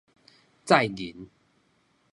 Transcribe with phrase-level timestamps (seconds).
[0.65, 1.29] 載銀